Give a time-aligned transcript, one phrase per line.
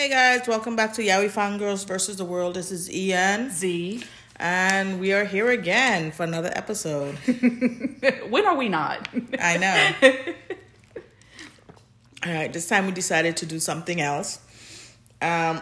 [0.00, 2.54] Hey guys, welcome back to Yaoi Fangirls versus the World.
[2.54, 4.02] This is Ian, Z.
[4.36, 7.16] and we are here again for another episode.
[8.30, 9.10] when are we not?
[9.38, 10.10] I know.
[12.24, 14.40] All right, this time we decided to do something else.
[15.20, 15.60] Um,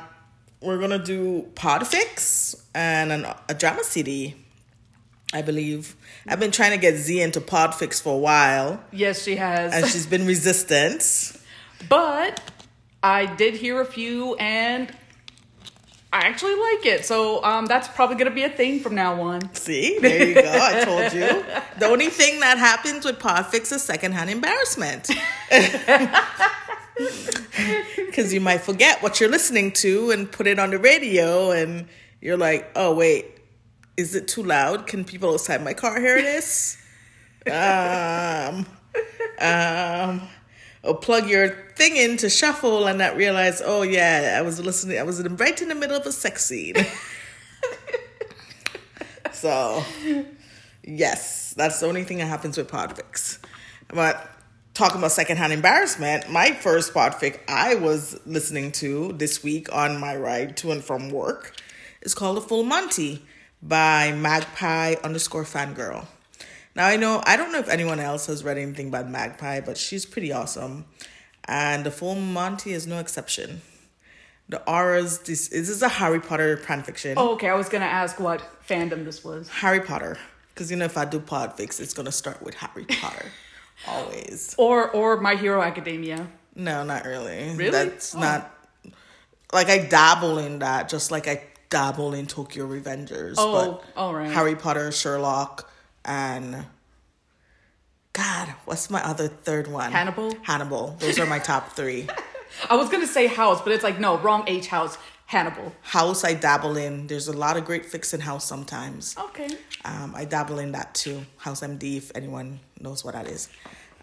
[0.62, 4.36] we're gonna do Podfics and an, a drama CD.
[5.32, 5.96] I believe
[6.28, 9.74] I've been trying to get Z into Podfics for a while, yes, she has.
[9.74, 11.32] and she's been resistant.
[11.88, 12.40] but
[13.02, 14.92] I did hear a few and
[16.12, 17.04] I actually like it.
[17.04, 19.54] So um, that's probably going to be a thing from now on.
[19.54, 20.42] See, there you go.
[20.44, 21.44] I told you.
[21.78, 25.10] The only thing that happens with Podfics is secondhand embarrassment.
[27.96, 31.86] Because you might forget what you're listening to and put it on the radio, and
[32.20, 33.26] you're like, oh, wait,
[33.96, 34.86] is it too loud?
[34.86, 36.76] Can people outside my car hear this?
[37.46, 38.66] um,
[39.40, 40.28] um,
[40.82, 44.98] or plug your thing in to shuffle and not realize, oh, yeah, I was listening,
[44.98, 46.74] I was right in the middle of a sex scene.
[49.38, 49.84] So,
[50.82, 53.38] yes, that's the only thing that happens with Podfics.
[53.86, 54.28] But
[54.74, 60.16] talking about secondhand embarrassment, my first Podfics I was listening to this week on my
[60.16, 61.54] ride to and from work
[62.02, 63.24] is called The Full Monty
[63.62, 66.06] by Magpie underscore fangirl.
[66.78, 69.76] Now I know I don't know if anyone else has read anything about Magpie, but
[69.76, 70.86] she's pretty awesome.
[71.46, 73.62] And The Full Monty is no exception.
[74.48, 77.14] The Aurors, this, this is a Harry Potter fanfiction.
[77.16, 77.48] Oh, okay.
[77.48, 79.48] I was going to ask what fandom this was.
[79.48, 80.16] Harry Potter.
[80.54, 83.26] Because you know, if I do Podfics, it's gonna start with Harry Potter,
[83.86, 84.56] always.
[84.58, 86.26] Or or My Hero Academia.
[86.56, 87.54] No, not really.
[87.54, 87.70] Really?
[87.70, 88.20] That's Oh.
[88.20, 88.52] not
[89.52, 93.34] like I dabble in that, just like I dabble in Tokyo Revengers.
[93.38, 94.32] Oh, all right.
[94.32, 95.67] Harry Potter, Sherlock,
[96.08, 96.64] and
[98.14, 99.92] God, what's my other third one?
[99.92, 100.34] Hannibal?
[100.42, 100.96] Hannibal.
[100.98, 102.08] Those are my top three.
[102.70, 104.98] I was to say House, but it's like, no, wrong H House.
[105.26, 105.74] Hannibal.
[105.82, 107.06] House, I dabble in.
[107.06, 109.14] There's a lot of great fiction house sometimes.
[109.18, 109.50] Okay.
[109.84, 111.20] Um, I dabble in that too.
[111.36, 113.50] House MD, if anyone knows what that is.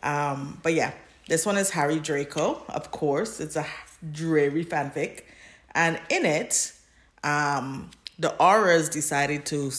[0.04, 0.92] Um, but yeah,
[1.28, 3.40] this one is Harry Draco, of course.
[3.40, 3.66] It's a
[4.12, 5.24] Drarry fanfic.
[5.74, 6.74] And in it,
[7.24, 7.90] um,
[8.20, 9.72] the Aurors decided to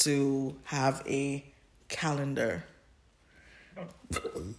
[0.00, 1.44] to have a
[1.88, 2.64] calendar.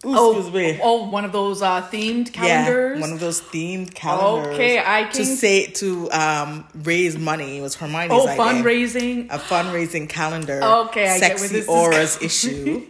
[0.03, 0.79] Oh, Excuse me.
[0.81, 2.95] oh, one of those uh, themed calendars.
[2.97, 4.53] Yeah, one of those themed calendars.
[4.53, 7.57] Okay, I can to say to um raise money.
[7.57, 9.27] It was Hermione's oh, idea fundraising.
[9.29, 10.63] a fundraising calendar.
[10.63, 12.87] Okay, I sexy this is Aurors issue,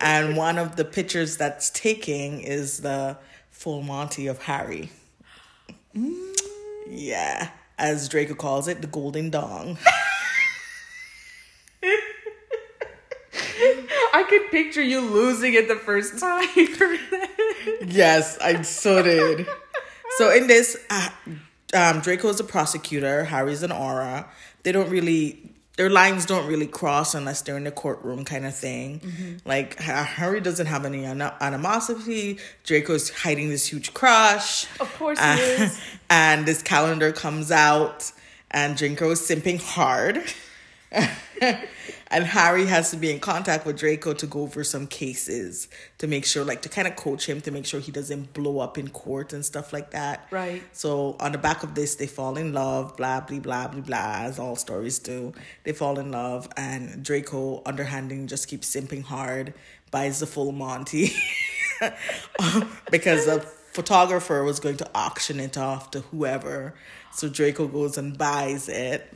[0.00, 3.16] and one of the pictures that's taking is the
[3.50, 4.90] full Monty of Harry.
[5.96, 6.36] Mm.
[6.88, 9.78] Yeah, as Draco calls it, the golden dong.
[14.12, 16.48] I could picture you losing it the first time.
[17.86, 19.46] yes, I so did.
[20.18, 21.08] So in this, uh,
[21.74, 23.24] um, Draco is a prosecutor.
[23.24, 24.26] Harry's an Auror.
[24.62, 25.46] They don't really.
[25.76, 29.40] Their lines don't really cross unless they're in the courtroom, kind of thing.
[29.46, 32.38] Like Harry doesn't have any an- animosity.
[32.64, 34.66] Draco's hiding this huge crush.
[34.78, 35.80] Of course he Uh, is.
[36.10, 38.12] and this calendar comes out,
[38.50, 40.22] and Draco is simping hard.
[42.10, 46.08] and Harry has to be in contact with Draco to go over some cases to
[46.08, 48.76] make sure, like, to kind of coach him to make sure he doesn't blow up
[48.78, 50.26] in court and stuff like that.
[50.30, 50.62] Right.
[50.72, 54.16] So on the back of this, they fall in love, blah blah blah blah blah,
[54.22, 55.32] as all stories do.
[55.62, 59.54] They fall in love, and Draco, underhanding, just keeps simping hard,
[59.92, 61.12] buys the full Monty
[62.40, 63.40] um, because the
[63.72, 66.74] photographer was going to auction it off to whoever.
[67.12, 69.14] So Draco goes and buys it.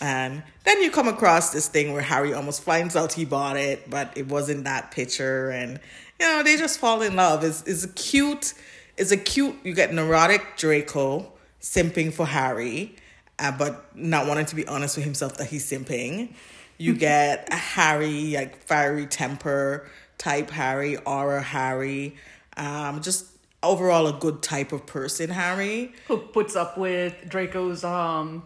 [0.00, 3.88] And then you come across this thing where Harry almost finds out he bought it,
[3.88, 5.50] but it wasn't that picture.
[5.50, 5.80] And,
[6.20, 7.44] you know, they just fall in love.
[7.44, 8.54] It's, it's a cute,
[8.96, 12.94] it's a cute, you get neurotic Draco simping for Harry,
[13.38, 16.34] uh, but not wanting to be honest with himself that he's simping.
[16.78, 22.16] You get a Harry, like fiery temper type Harry, Auror Harry,
[22.56, 23.26] um, just
[23.62, 25.92] overall a good type of person, Harry.
[26.08, 28.44] Who puts up with Draco's um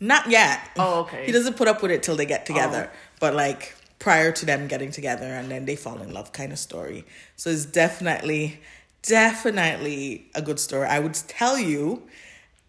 [0.00, 0.60] Not yet.
[0.76, 1.26] Oh, okay.
[1.26, 2.90] He doesn't put up with it till they get together.
[2.92, 2.96] Oh.
[3.20, 6.58] But like prior to them getting together and then they fall in love kind of
[6.58, 7.04] story.
[7.36, 8.60] So it's definitely,
[9.02, 10.86] definitely a good story.
[10.86, 12.02] I would tell you,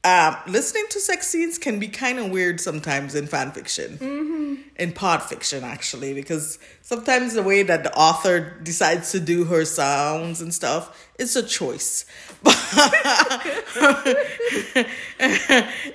[0.06, 4.56] um, listening to sex scenes can be kind of weird sometimes in fan fiction, mm-hmm.
[4.78, 9.66] in pod fiction actually, because sometimes the way that the author decides to do her
[9.66, 12.06] sounds and stuff, it's a choice.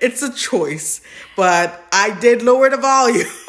[0.03, 1.01] it's a choice,
[1.35, 3.27] but I did lower the volume.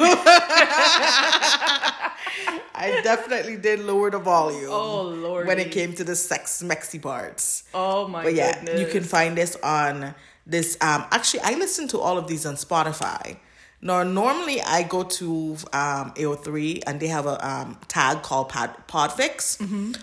[2.78, 4.70] I definitely did lower the volume.
[4.70, 5.46] Oh, lord!
[5.46, 7.64] When it came to the sex mexy parts.
[7.74, 8.24] Oh my god.
[8.24, 8.80] But yeah, goodness.
[8.80, 10.14] you can find this on
[10.46, 13.36] this um actually I listen to all of these on Spotify.
[13.82, 18.70] Now normally I go to um AO3 and they have a um tag called Pod
[18.88, 19.60] Podfics.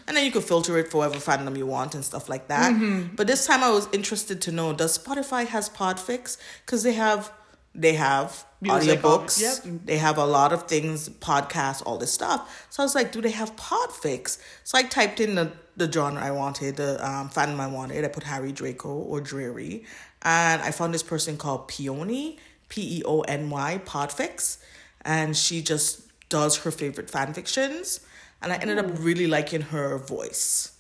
[0.08, 2.72] And then you can filter it for whatever fandom you want and stuff like that.
[3.16, 6.38] But this time I was interested to know does Spotify has Podfics?
[6.66, 7.32] Because they have
[7.76, 9.42] they have Music, audiobooks.
[9.42, 9.82] yep.
[9.86, 12.68] They have a lot of things, podcasts, all this stuff.
[12.70, 14.38] So I was like, do they have Podfics?
[14.64, 18.06] So I typed in the, the genre I wanted, the um, fandom I wanted.
[18.06, 19.84] I put Harry Draco or Drarry.
[20.24, 22.38] And I found this person called Peony,
[22.70, 24.58] P E O N Y, Podfics.
[25.06, 28.00] And she just does her favorite fan fictions.
[28.42, 30.72] And I ended up really liking her voice.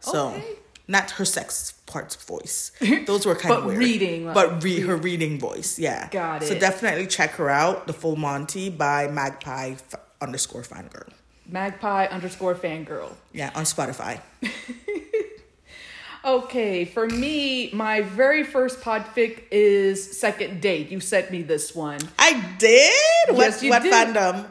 [0.00, 0.44] So, Okay.
[0.88, 2.72] not her sex parts voice.
[3.06, 3.78] Those were kind of weird.
[3.78, 6.08] reading, like, But re- her reading voice, yeah.
[6.10, 6.46] Got it.
[6.48, 11.12] So definitely check her out, The Full Monty by Magpie f- underscore fangirl.
[11.46, 13.12] Magpie underscore fangirl.
[13.32, 14.20] Yeah, on Spotify.
[16.24, 20.88] Okay, for me, my very first podfic is Second Date.
[20.90, 21.98] You sent me this one.
[22.16, 22.92] I did?
[23.36, 23.92] What, Yes, you what did.
[23.92, 24.46] fandom?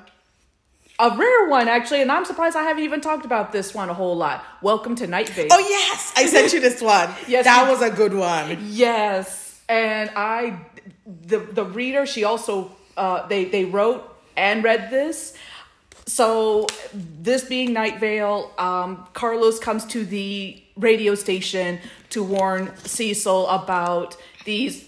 [0.99, 3.93] A rare one, actually, and I'm surprised I haven't even talked about this one a
[3.93, 4.43] whole lot.
[4.61, 5.47] Welcome to Night Vale.
[5.49, 6.11] Oh, yes.
[6.17, 7.09] I sent you this one.
[7.27, 8.57] Yes, That was a good one.
[8.67, 10.59] Yes, and I,
[11.05, 14.03] the the reader, she also uh, they they wrote
[14.35, 15.33] and read this.
[16.05, 21.79] So this being Night Vale, um, Carlos comes to the radio station
[22.09, 24.15] to warn Cecil about
[24.45, 24.85] these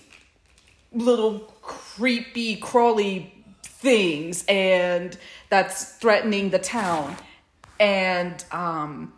[0.92, 3.34] little creepy crawly
[3.64, 5.18] things and
[5.50, 7.16] that's threatening the town.
[7.80, 9.14] And um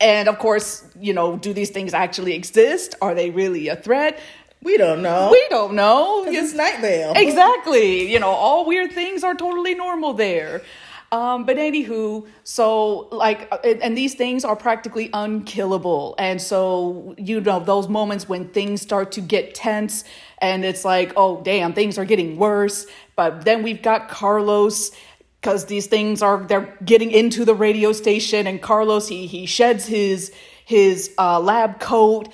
[0.00, 2.94] and of course you know do these things actually exist?
[3.00, 4.18] Are they really a threat?
[4.62, 5.28] We don't know.
[5.30, 6.24] we don't know.
[6.24, 7.12] 'Cause it's Night Vale.
[7.16, 8.10] exactly.
[8.10, 10.62] You know all weird things are totally normal there
[11.12, 17.40] um, but anywho, so like, uh, and these things are practically unkillable, and so you
[17.40, 20.04] know those moments when things start to get tense,
[20.38, 22.86] and it's like, oh damn, things are getting worse.
[23.16, 24.90] But then we've got Carlos,
[25.40, 29.86] because these things are they're getting into the radio station, and Carlos he he sheds
[29.86, 30.32] his
[30.64, 32.28] his uh, lab coat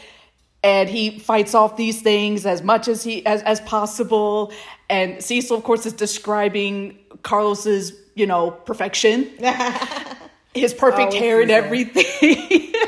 [0.63, 4.53] and he fights off these things as much as he as, as possible
[4.89, 9.31] and cecil of course is describing carlos's you know perfection.
[10.55, 12.73] His perfect Oh, hair and everything.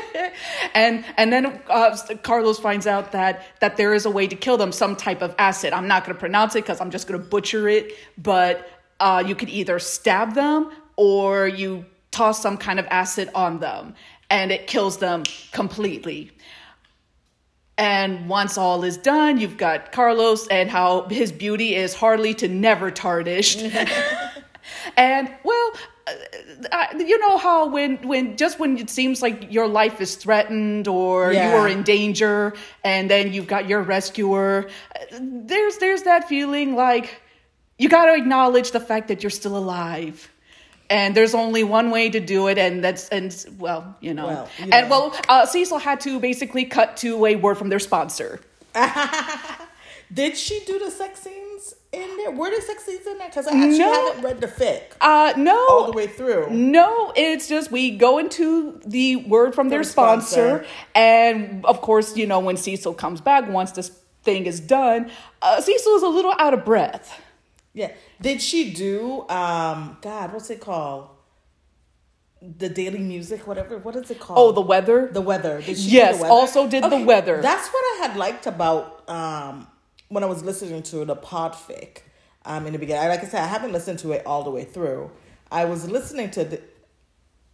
[0.75, 4.57] And and then uh, carlos finds out that that there is a way to kill
[4.57, 5.71] them some type of acid.
[5.73, 8.67] I'm not going to pronounce it because i'm just going to butcher it but
[8.99, 13.93] uh, you could either stab them or you toss some kind of acid on them
[14.29, 16.31] and it kills them completely.
[17.77, 22.47] And once all is done, you've got Carlos and how his beauty is hardly to
[22.47, 23.61] never tarnished.
[24.97, 25.73] and well,
[26.71, 30.87] uh, you know how when when just when it seems like your life is threatened
[30.87, 32.53] or you are in danger,
[32.83, 37.21] and then you've got your rescuer, uh, there's there's that feeling like
[37.77, 40.29] you got to acknowledge the fact that you're still alive.
[40.89, 44.49] And there's only one way to do it, and that's and well, you know, Well,
[44.59, 48.41] you and well, uh, Cecil had to basically cut to a word from their sponsor.
[50.13, 51.42] Did she do the sex scenes
[51.93, 52.31] in there?
[52.31, 53.29] Were there sex scenes in there?
[53.29, 53.93] Because I actually No.
[54.07, 56.49] haven't read the fic Uh, no, all the way through.
[56.49, 60.65] No, it's just we go into the word from their sponsor.
[60.65, 63.91] sponsor, and of course, you know when Cecil comes back once this
[64.23, 67.21] thing is done, uh, Cecil is a little out of breath.
[67.73, 67.91] Yeah.
[68.21, 71.09] Did she do um God, what's it called?
[72.41, 73.77] The daily music, whatever.
[73.77, 74.37] What is it called?
[74.37, 75.07] Oh, the weather.
[75.11, 75.61] the weather.
[75.61, 76.33] Did she Yes, the weather?
[76.33, 77.41] also did the weather.
[77.41, 79.67] That's what I had liked about um
[80.13, 81.99] when I was listening to the podfic
[82.45, 83.07] um in the beginning.
[83.09, 85.11] Like I said, I haven't listened to it all the way through.
[85.51, 86.61] I was listening to the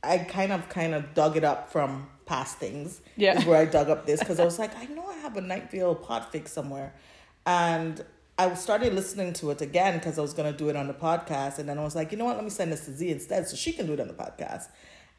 [0.03, 3.01] I kind of kind of dug it up from past things.
[3.17, 3.37] Yeah.
[3.37, 5.41] Is where I dug up this because I was like, I know I have a
[5.41, 6.93] Night Vale podfic somewhere.
[7.45, 8.03] And
[8.37, 10.93] I started listening to it again because I was going to do it on the
[10.93, 11.59] podcast.
[11.59, 12.35] And then I was like, you know what?
[12.35, 14.67] Let me send this to Z instead so she can do it on the podcast.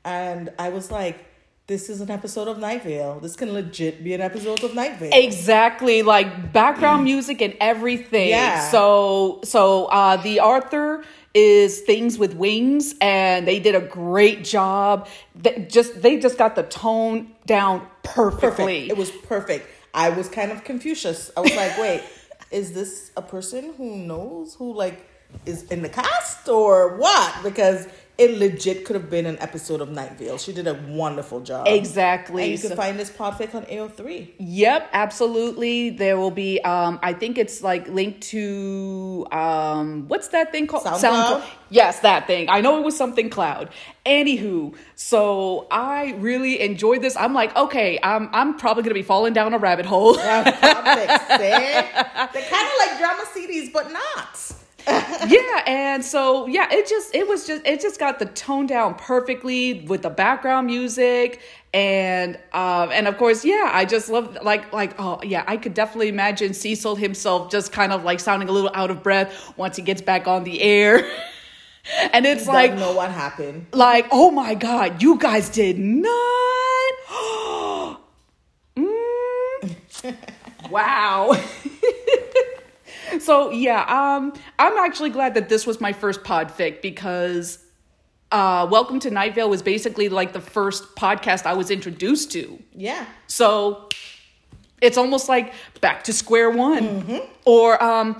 [0.04, 1.26] And I was like,
[1.70, 3.20] this is an episode of Night Vale.
[3.20, 5.12] This can legit be an episode of Night Vale.
[5.12, 8.30] Exactly, like background music and everything.
[8.30, 8.68] Yeah.
[8.70, 15.06] So, so uh, the Arthur is things with wings, and they did a great job.
[15.36, 18.88] They just they just got the tone down perfectly.
[18.88, 18.90] perfect.
[18.90, 19.68] It was perfect.
[19.94, 21.30] I was kind of Confucius.
[21.36, 22.02] I was like, wait,
[22.50, 25.08] is this a person who knows who like
[25.46, 27.44] is in the cast or what?
[27.44, 27.86] Because
[28.20, 30.36] it legit could have been an episode of Night Vale.
[30.38, 31.66] She did a wonderful job.
[31.66, 32.42] Exactly.
[32.44, 34.28] And you can So- find this podfic on AO3.
[34.38, 35.90] Yep, absolutely.
[35.90, 40.84] There will be um I think it's like linked to um what's that thing called?
[40.84, 41.42] SoundCloud?
[41.70, 42.48] Yes, that thing.
[42.50, 43.70] I know it was something cloud.
[44.04, 47.16] Anywho, so I really enjoyed this.
[47.16, 50.14] I'm like, okay, I'm I'm probably gonna be falling down a rabbit hole.
[50.14, 50.42] They're
[52.54, 54.52] kind of like drama CDs, but not.
[55.28, 58.94] Yeah and so yeah it just it was just it just got the tone down
[58.94, 61.40] perfectly with the background music
[61.72, 65.74] and um and of course yeah i just love like like oh yeah i could
[65.74, 69.76] definitely imagine cecil himself just kind of like sounding a little out of breath once
[69.76, 71.08] he gets back on the air
[72.12, 73.66] and it's Like, like know what happened.
[73.72, 76.16] like oh my god you guys did not
[78.76, 80.16] Mm.
[80.70, 81.32] wow
[83.20, 87.58] so yeah um i'm actually glad that this was my first podfic because
[88.32, 92.58] uh welcome to night vale was basically like the first podcast i was introduced to
[92.74, 93.04] Yeah.
[93.26, 93.88] so
[94.80, 97.18] it's almost like back to square one Mm-hmm.
[97.44, 98.18] or um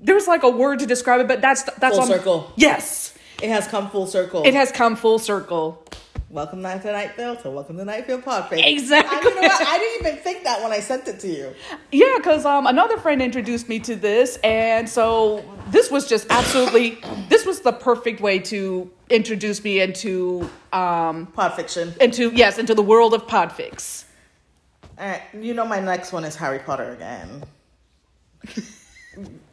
[0.00, 2.52] there's like a word to describe it but that's that's Full circle.
[2.56, 4.42] yes It has come full circle.
[4.44, 5.84] it has come full circle
[6.32, 8.66] welcome night to Night Vale to Welcome to Night podfic.
[8.66, 9.16] Exactly.
[9.16, 9.48] And you know?
[9.50, 11.54] I didn't even think that when I sent it to you.
[11.92, 16.98] Yeah, because um, another friend introduced me to this, and so this was just absolutely
[17.28, 21.96] this was the perfect way to introduce me into um Podfiction.
[21.98, 24.04] into yes into the world of podfics.
[24.98, 27.44] Right, you know my next one is Harry Potter again.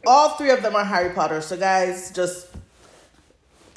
[0.06, 2.49] All three of them are Harry Potter, so guys, just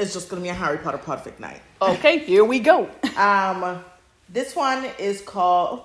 [0.04, 1.62] it's just gonna be a Harry Potter podfic night.
[1.82, 2.90] Okay, here we go.
[3.18, 3.84] Um,
[4.30, 5.82] this one is called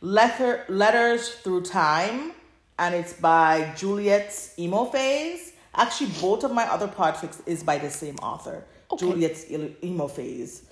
[0.00, 2.32] Letter Letters Through Time,
[2.78, 5.52] and it's by Juliet's Emo Phase.
[5.74, 9.06] Actually, both of my other podfics is by the same author, Okay.
[9.06, 10.62] Juliet's Emo Phase.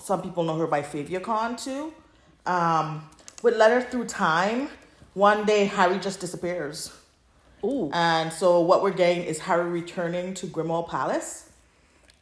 [0.00, 1.92] Some people know her by FaviaCon too.
[2.46, 3.08] Um,
[3.42, 4.68] with Letter Through Time,
[5.14, 6.92] one day Harry just disappears.
[7.64, 11.48] Ooh, And so what we're getting is Harry returning to Grimmauld Palace.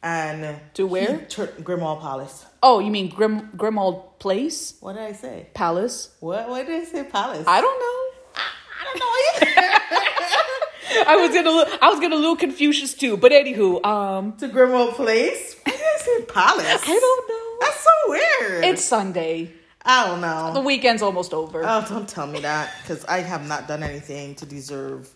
[0.03, 1.19] And To where?
[1.19, 2.45] he tur- Grimmauld Palace.
[2.63, 5.47] oh, you mean Grim Grimmauld Place What did I say?
[5.53, 6.09] Palace?
[6.19, 6.49] What?
[6.49, 7.03] What did I say?
[7.03, 7.45] Palace.
[7.47, 8.41] I don't know.
[8.79, 9.13] I don't know
[9.47, 11.07] either.
[11.11, 13.15] I was getting a little, I was getting a little Confucius too.
[13.15, 15.55] But anywho, um, to Grimmauld Place.
[15.65, 16.81] Why did I say Palace?
[16.87, 17.57] I don't know.
[17.67, 18.65] That's so weird.
[18.65, 19.53] It's Sunday.
[19.83, 20.51] I don't know.
[20.53, 21.63] The weekend's almost over.
[21.65, 25.09] Oh, don't tell me that because I have not done anything to deserve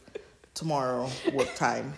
[0.54, 1.94] tomorrow work time.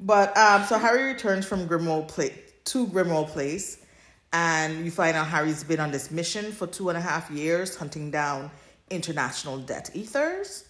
[0.00, 2.32] But um, so Harry returns from Grimmauld Place
[2.66, 3.84] to Grimmauld Place,
[4.32, 7.76] and you find out Harry's been on this mission for two and a half years,
[7.76, 8.50] hunting down
[8.88, 10.64] international Death Eaters.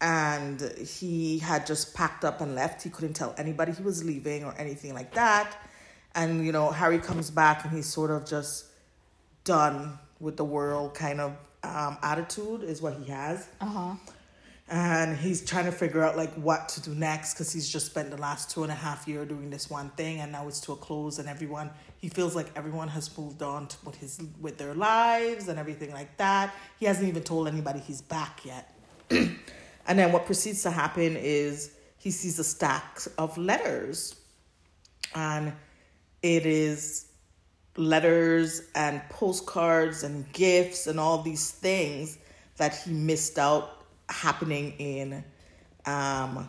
[0.00, 2.82] And he had just packed up and left.
[2.82, 5.56] He couldn't tell anybody he was leaving or anything like that.
[6.14, 8.66] And you know, Harry comes back and he's sort of just
[9.44, 13.94] done with the world kind of um, attitude is what he has Uh huh.
[14.68, 18.10] And he's trying to figure out like what to do next because he's just spent
[18.10, 20.72] the last two and a half year doing this one thing and now it's to
[20.72, 21.70] a close and everyone
[22.04, 25.90] he feels like everyone has moved on to with his with their lives and everything
[25.90, 26.54] like that.
[26.78, 28.74] He hasn't even told anybody he's back yet.
[29.86, 34.14] And then what proceeds to happen is he sees a stack of letters
[35.14, 35.52] and
[36.22, 37.06] it is
[37.76, 42.16] letters and postcards and gifts and all these things
[42.56, 45.24] that he missed out happening in
[45.86, 46.48] um,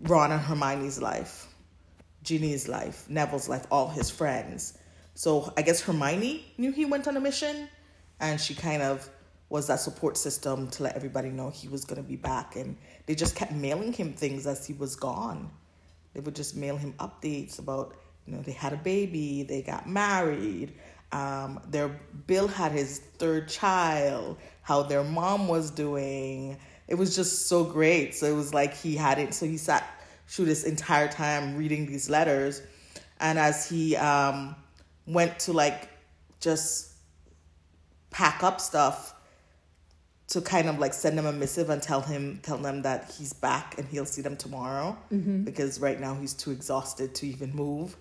[0.00, 1.46] Ron and Hermione's life,
[2.22, 4.78] Ginny's life, Neville's life, all his friends.
[5.14, 7.68] So I guess Hermione knew he went on a mission,
[8.20, 9.08] and she kind of
[9.48, 12.56] was that support system to let everybody know he was going to be back.
[12.56, 15.50] And they just kept mailing him things as he was gone.
[16.12, 17.94] They would just mail him updates about,
[18.26, 20.74] you know, they had a baby, they got married,
[21.12, 21.88] um, their
[22.26, 26.56] Bill had his third child, how their mom was doing.
[26.88, 28.14] It was just so great.
[28.14, 29.34] So it was like he had it.
[29.34, 29.88] So he sat
[30.26, 32.62] through this entire time reading these letters,
[33.20, 34.56] and as he um,
[35.06, 35.88] went to like
[36.40, 36.92] just
[38.10, 39.14] pack up stuff
[40.28, 43.32] to kind of like send them a missive and tell him tell them that he's
[43.32, 44.96] back and he'll see them tomorrow
[45.44, 47.96] because right now he's too exhausted to even move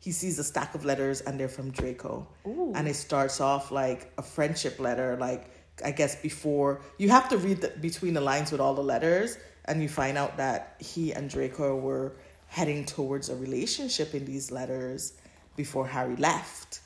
[0.00, 2.26] he sees a stack of letters and they're from draco
[2.74, 5.50] and it starts off like a friendship letter like
[5.84, 9.38] i guess before you have to read the, between the lines with all the letters
[9.66, 12.12] and you find out that he and draco were
[12.46, 15.14] heading towards a relationship in these letters
[15.56, 16.80] before harry left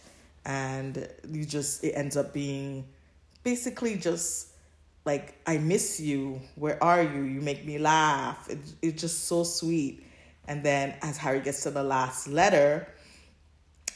[0.44, 2.84] and you just it ends up being
[3.44, 4.48] basically just
[5.04, 6.40] like I miss you.
[6.54, 7.22] Where are you?
[7.22, 8.48] You make me laugh.
[8.48, 10.06] It, it's just so sweet.
[10.48, 12.88] And then as Harry gets to the last letter,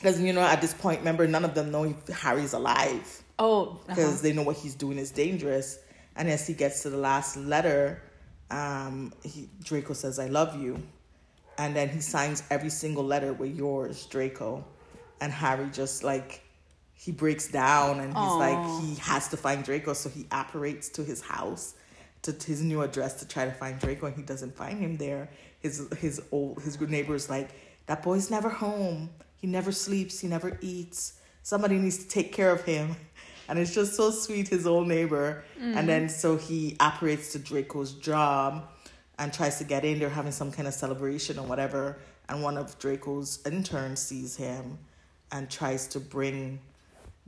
[0.07, 3.81] Because you know, at this point, remember, none of them know if Harry's alive Oh,
[3.89, 4.23] because uh-huh.
[4.23, 5.81] they know what he's doing is dangerous.
[6.15, 8.01] And as he gets to the last letter,
[8.49, 10.81] um, he, Draco says, "I love you,"
[11.59, 14.65] and then he signs every single letter with yours, Draco.
[15.21, 16.41] And Harry just like
[16.95, 18.39] he breaks down and he's Aw.
[18.39, 21.75] like he has to find Draco, so he apparates to his house,
[22.23, 24.99] to to his new address to try to find Draco, and he doesn't find him
[24.99, 25.31] there.
[25.59, 27.51] His his old his good neighbor's like
[27.87, 29.11] that boy's never home.
[29.41, 30.21] He never sleeps.
[30.21, 31.15] He never eats.
[31.43, 32.97] Somebody needs to take care of him.
[33.49, 35.45] And it's just so sweet, his old neighbor.
[35.61, 38.69] And then so he apparates to Draco's job
[39.21, 40.01] and tries to get in.
[40.01, 41.99] They're having some kind of celebration or whatever.
[42.29, 44.79] And one of Draco's interns sees him
[45.31, 46.59] and tries to bring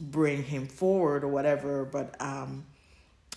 [0.00, 1.84] bring him forward or whatever.
[1.84, 2.64] But um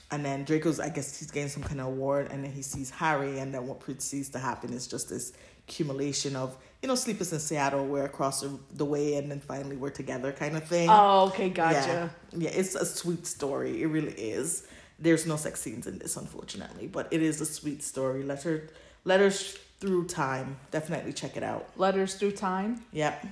[0.10, 2.90] and then Draco's I guess he's getting some kind of award and then he sees
[2.90, 5.34] Harry and then what proceeds to happen is just this
[5.68, 9.76] accumulation of, you know, Sleepless in Seattle, we're across the, the way and then finally
[9.76, 10.90] we're together kind of thing.
[10.90, 12.12] Oh, okay, gotcha.
[12.32, 12.50] Yeah.
[12.50, 13.84] yeah, it's a sweet story.
[13.84, 14.68] It really is.
[14.98, 18.24] There's no sex scenes in this, unfortunately, but it is a sweet story.
[18.24, 18.70] Letter,
[19.04, 20.58] letters through time.
[20.72, 21.70] Definitely check it out.
[21.76, 22.84] Letters through time.
[22.94, 23.28] Yep.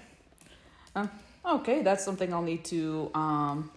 [0.96, 1.08] Uh,
[1.46, 3.10] okay, that's something I'll need to.
[3.16, 3.72] Um,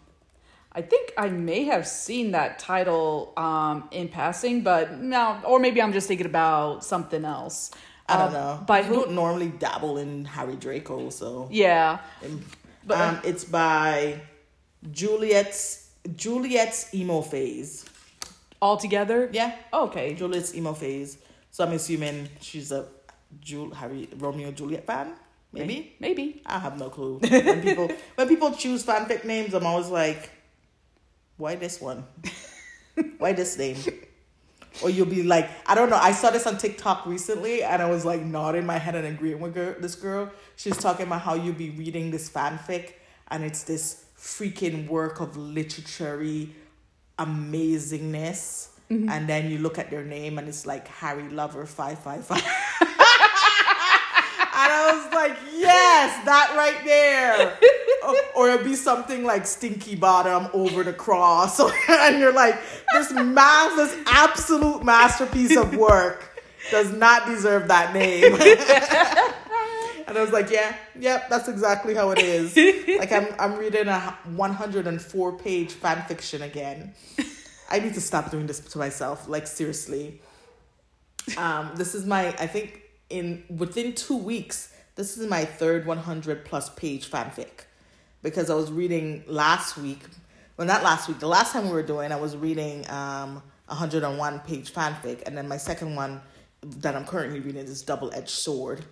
[0.74, 5.82] I think I may have seen that title um, in passing, but now, or maybe
[5.82, 7.70] I'm just thinking about something else.
[8.08, 8.64] I don't Uh, know.
[8.66, 8.94] By who?
[8.94, 12.44] don't normally dabble in Harry Draco, so Yeah, um,
[12.86, 14.20] But- um, it's by
[14.90, 17.84] Juliet's Juliet's emo phase.
[18.60, 19.28] all together.
[19.32, 20.14] Yeah, Okay.
[20.14, 21.18] Juliet's emo phase.
[21.50, 22.86] So I'm assuming she's a
[23.40, 25.14] Jul Harry Romeo Juliet fan.
[25.52, 25.94] Maybe.
[26.00, 26.42] Maybe.
[26.46, 27.18] I have no clue.
[27.30, 30.30] When people when people choose fanfic names, I'm always like,
[31.36, 32.04] why this one?
[33.18, 33.76] Why this name?
[34.82, 35.96] Or you'll be like, I don't know.
[35.96, 39.40] I saw this on TikTok recently, and I was like nodding my head and agreeing
[39.40, 40.30] with girl, this girl.
[40.56, 42.94] She's talking about how you'll be reading this fanfic,
[43.28, 46.54] and it's this freaking work of literary
[47.18, 48.68] amazingness.
[48.90, 49.08] Mm-hmm.
[49.08, 52.42] And then you look at their name, and it's like Harry Lover five five five.
[54.72, 57.58] I was like, yes, that right there.
[58.06, 61.60] or, or it'll be something like Stinky Bottom over the cross.
[61.88, 62.58] and you're like,
[62.92, 68.34] this mass, this absolute masterpiece of work does not deserve that name.
[70.06, 72.56] and I was like, yeah, yep, that's exactly how it is.
[72.98, 74.00] Like I'm I'm reading a
[74.34, 76.94] 104 page fan fiction again.
[77.70, 79.28] I need to stop doing this to myself.
[79.28, 80.20] Like seriously.
[81.36, 82.81] Um, this is my I think
[83.12, 87.64] in within two weeks, this is my third 100 plus page fanfic
[88.22, 90.00] because I was reading last week.
[90.56, 91.18] Well, not last week.
[91.18, 95.46] The last time we were doing, I was reading um 101 page fanfic, and then
[95.48, 96.20] my second one
[96.62, 98.84] that I'm currently reading is Double Edged Sword,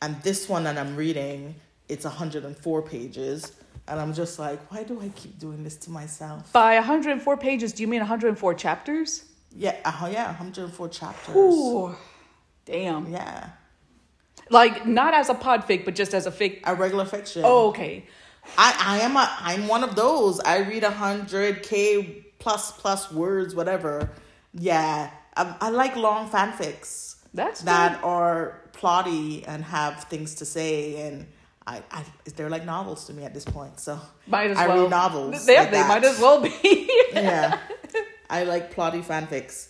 [0.00, 1.54] and this one that I'm reading
[1.88, 3.52] it's 104 pages,
[3.86, 6.50] and I'm just like, why do I keep doing this to myself?
[6.52, 9.24] By 104 pages, do you mean 104 chapters?
[9.54, 11.36] Yeah, uh, yeah, 104 chapters.
[11.36, 11.94] Ooh,
[12.64, 13.10] damn.
[13.12, 13.50] Yeah,
[14.50, 16.60] Like not as a pod podfic, but just as a fic.
[16.64, 17.42] a regular fiction.
[17.44, 18.06] Oh, okay.
[18.58, 20.40] I, I am a I'm one of those.
[20.40, 24.10] I read a hundred k plus plus words, whatever.
[24.52, 31.06] Yeah, I, I like long fanfics That's that are plotty and have things to say,
[31.06, 31.26] and
[31.66, 33.78] I, I they're like novels to me at this point.
[33.78, 34.82] So Might as I well.
[34.82, 35.48] read novels.
[35.48, 35.88] Yeah, like they that.
[35.88, 36.90] might as well be.
[37.12, 37.58] yeah,
[38.30, 39.68] I like plotty fanfics.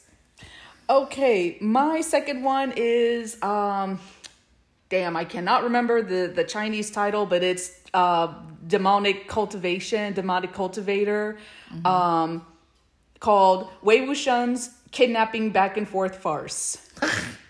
[0.89, 4.01] Okay, my second one is um
[4.89, 8.35] damn, I cannot remember the the Chinese title, but it's uh
[8.67, 11.39] demonic cultivation, demonic cultivator.
[11.85, 12.47] Um
[13.21, 16.79] called Wei Wuxian's kidnapping back and forth farce.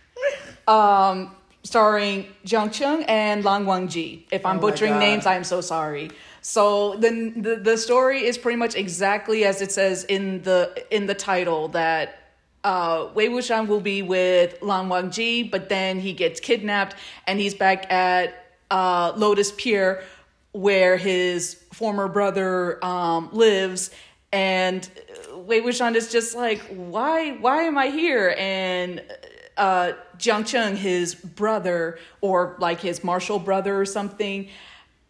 [0.69, 4.25] um starring Jiang Cheng and Lan Wangji.
[4.31, 6.11] If I'm Oh butchering names, I am so sorry.
[6.43, 11.07] So the, the the story is pretty much exactly as it says in the in
[11.07, 12.22] the title that
[12.65, 16.95] uh, Wei Wuxian will be with Lan Wangji, but then he gets kidnapped
[17.27, 18.35] and he's back at
[18.71, 20.03] uh, Lotus Pier
[20.53, 23.91] where his former brother um, lives.
[24.33, 24.89] And
[25.35, 28.35] Wei Wuxian is just like, why, why am I here?
[28.39, 29.03] And
[29.57, 34.49] uh, Jiang Cheng, his brother, or like his martial brother or something,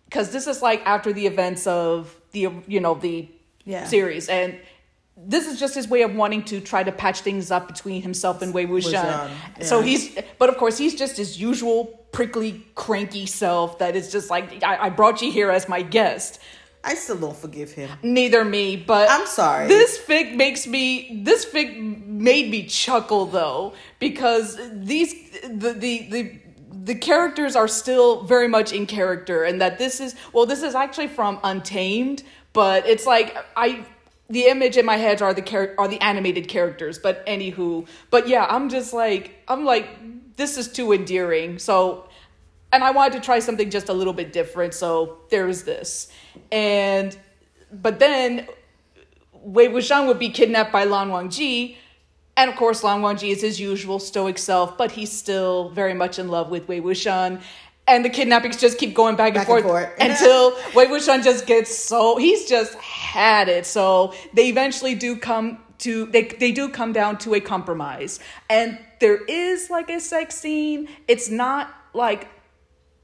[0.07, 3.29] because this is like after the events of the you know the
[3.65, 3.85] Yeah.
[3.87, 4.59] series and
[5.16, 8.42] this is just his way of wanting to try to patch things up between himself
[8.42, 9.03] and Wei Wuxian.
[9.03, 14.11] Wuxian, So he's, but of course, he's just his usual prickly, cranky self that is
[14.11, 16.40] just like, I, I brought you here as my guest.
[16.85, 17.90] I still don't forgive him.
[18.03, 19.68] Neither me, but I'm sorry.
[19.68, 21.20] This fic makes me.
[21.22, 26.40] This fic made me chuckle though because these the the the
[26.85, 30.75] the characters are still very much in character and that this is well this is
[30.75, 33.85] actually from untamed but it's like i
[34.33, 37.87] the image in my head are the char- are the animated characters but anywho.
[38.11, 39.87] But yeah i'm just like i'm like
[40.37, 41.59] this is too endearing.
[41.59, 42.09] So
[42.73, 46.09] and i wanted to try something just a little bit different so there's this.
[46.51, 47.16] And
[47.71, 48.49] but then
[49.33, 51.77] wei wuxian would be kidnapped by lan wangji.
[52.35, 56.18] And of course, Lan Wangji is his usual stoic self, but he's still very much
[56.18, 57.42] in love with Wei Wuxian.
[57.87, 59.90] And the kidnappings just keep going back and Back forth, and forth.
[60.01, 63.66] until Wei Wuxian just gets so he's just had it.
[63.66, 68.79] So they eventually do come to they they do come down to a compromise, and
[69.01, 70.88] there is like a sex scene.
[71.09, 72.29] It's not like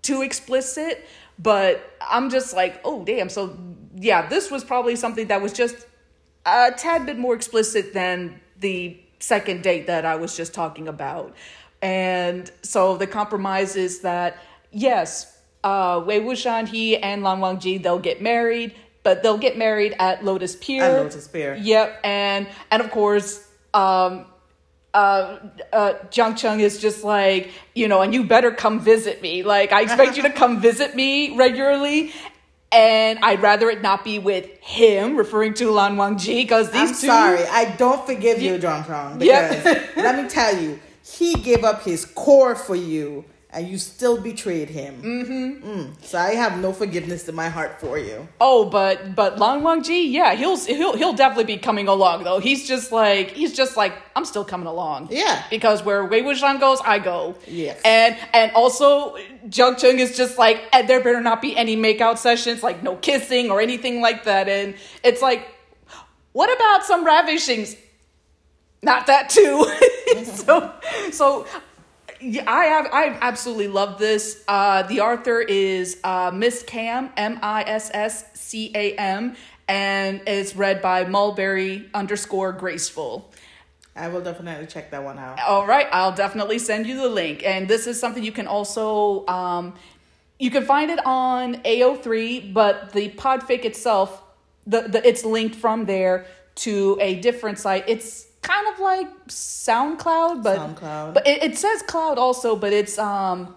[0.03, 1.07] too explicit,
[1.39, 3.29] but I'm just like, oh damn.
[3.29, 3.59] So
[3.97, 5.87] yeah, this was probably something that was just
[6.47, 11.35] a tad bit more explicit than the second date that I was just talking about.
[11.83, 14.39] And so the compromise is that
[14.71, 19.95] yes, uh, Wei Wuxian, he and Lan Wangji, they'll get married, but they'll get married
[19.99, 20.83] at Lotus Pier.
[20.85, 21.55] At Lotus Pier.
[21.61, 24.27] Yep, and and of course, um,
[24.95, 25.39] uh,
[25.73, 29.43] uh, Jiang Cheng is just like, you know, and you better come visit me.
[29.43, 32.13] Like, I expect you to come visit me regularly.
[32.71, 36.95] And I'd rather it not be with him, referring to Lan Wangji, because these I'm
[36.97, 37.07] two.
[37.07, 39.19] sorry, I don't forgive you, John Chong.
[39.19, 39.65] Because
[39.97, 43.25] let me tell you, he gave up his core for you,
[43.59, 45.03] and you still betrayed him.
[45.03, 45.93] Mm-hmm.
[46.03, 48.29] So I have no forgiveness in my heart for you.
[48.41, 52.39] Oh, but but Lan Wangji, yeah, he'll he'll he'll definitely be coming along though.
[52.39, 55.09] He's just like he's just like I'm still coming along.
[55.11, 55.43] Yeah.
[55.51, 57.35] Because where Wei Wuxian goes, I go.
[57.49, 57.81] Yes.
[57.85, 59.17] And and also
[59.49, 62.95] Jiang Cheng is just like and there better not be any makeout sessions, like no
[62.95, 64.49] kissing or anything like that.
[64.49, 65.49] And it's like,
[66.33, 67.75] what about some ravishings?
[68.83, 69.67] Not that too.
[70.25, 70.73] so
[71.11, 71.45] so
[72.21, 74.43] yeah, I have I absolutely love this.
[74.49, 80.21] Uh, the author is uh, Miss Cam M I S S C A M, and
[80.27, 83.31] it's read by Mulberry underscore Graceful.
[83.95, 85.41] I will definitely check that one out.
[85.41, 87.45] All right, I'll definitely send you the link.
[87.45, 89.75] And this is something you can also um,
[90.39, 94.23] you can find it on AO3, but the podfic itself,
[94.67, 96.27] the, the it's linked from there
[96.57, 97.85] to a different site.
[97.89, 101.15] It's kind of like SoundCloud, but SoundCloud.
[101.15, 103.55] but it, it says cloud also, but it's um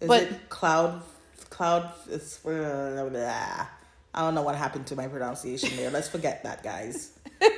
[0.00, 1.02] Is but- it cloud?
[1.50, 2.38] Cloud is.
[2.46, 3.66] Uh.
[4.14, 5.90] I don't know what happened to my pronunciation there.
[5.90, 7.12] Let's forget that, guys.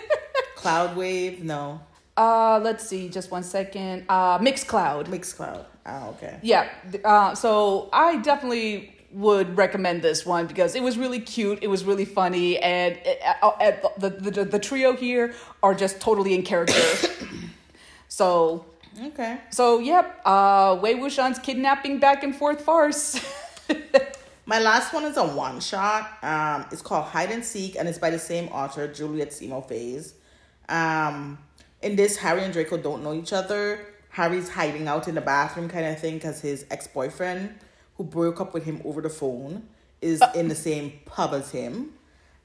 [0.57, 1.42] cloud wave?
[1.44, 1.81] No.
[2.16, 4.05] uh let's see, just one second.
[4.09, 5.09] Uh Mixcloud.
[5.09, 5.66] Mixed cloud.
[5.87, 6.38] Oh, okay.
[6.42, 6.68] Yeah.
[7.05, 11.59] Uh, so I definitely would recommend this one because it was really cute.
[11.62, 15.75] It was really funny, and it, uh, uh, the, the the the trio here are
[15.75, 16.81] just totally in character.
[18.09, 18.66] so
[19.03, 19.38] Okay.
[19.51, 20.20] so yep.
[20.25, 23.20] Uh, Wei Wuxian's kidnapping back and forth farce.
[24.46, 26.18] My last one is a one shot.
[26.23, 30.14] Um, it's called Hide and Seek, and it's by the same author, Juliet's Emo Phase.
[30.68, 31.38] Um,
[31.83, 33.87] in this, Harry and Draco don't know each other.
[34.11, 37.55] Harry's hiding out in the bathroom, kind of thing, because his ex boyfriend,
[38.00, 39.62] who broke up with him over the phone,
[40.00, 41.90] is in the same pub as him.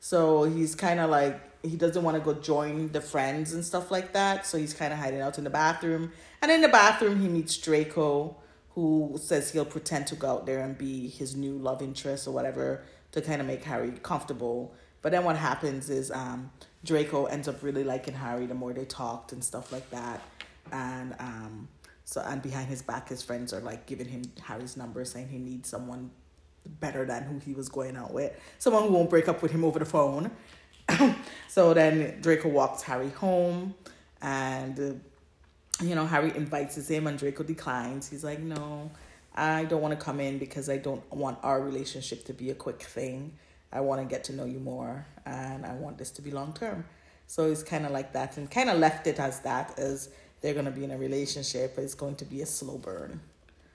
[0.01, 3.89] So he's kind of like he doesn't want to go join the friends and stuff
[3.89, 4.45] like that.
[4.45, 6.11] So he's kind of hiding out in the bathroom.
[6.41, 8.35] And in the bathroom, he meets Draco,
[8.71, 12.31] who says he'll pretend to go out there and be his new love interest or
[12.31, 14.73] whatever to kind of make Harry comfortable.
[15.01, 16.51] But then what happens is um,
[16.83, 20.21] Draco ends up really liking Harry the more they talked and stuff like that.
[20.73, 21.69] And um,
[22.05, 25.39] so and behind his back, his friends are like giving him Harry's number, saying he
[25.39, 26.11] needs someone
[26.79, 28.31] better than who he was going out with.
[28.59, 30.31] Someone who won't break up with him over the phone.
[31.47, 33.73] so then Draco walks Harry home
[34.21, 38.07] and uh, you know Harry invites him and Draco declines.
[38.07, 38.91] He's like, "No,
[39.33, 42.55] I don't want to come in because I don't want our relationship to be a
[42.55, 43.33] quick thing.
[43.71, 46.53] I want to get to know you more and I want this to be long
[46.53, 46.85] term."
[47.27, 50.09] So it's kind of like that and kind of left it as that as
[50.41, 53.19] they're going to be in a relationship, but it's going to be a slow burn.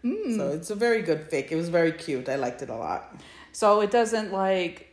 [0.05, 0.37] Mm.
[0.37, 1.51] So it's a very good fic.
[1.51, 2.29] It was very cute.
[2.29, 3.17] I liked it a lot.
[3.53, 4.87] so it doesn't like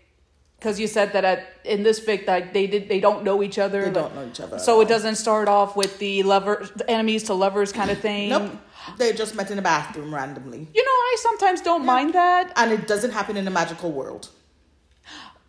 [0.59, 3.59] because you said that at, in this fic that they did they don't know each
[3.59, 3.81] other.
[3.81, 4.59] They like- don't know each other.
[4.59, 8.29] So it doesn't start off with the lover, enemies to lovers kind of thing.
[8.29, 8.51] Nope.
[8.97, 10.67] They just met in a bathroom randomly.
[10.73, 12.53] You know, I sometimes don't mind that.
[12.55, 14.29] And it doesn't happen in a magical world.